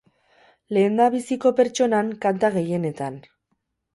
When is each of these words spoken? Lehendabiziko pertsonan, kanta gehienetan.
Lehendabiziko 0.77 1.51
pertsonan, 1.59 2.11
kanta 2.25 2.51
gehienetan. 2.57 3.21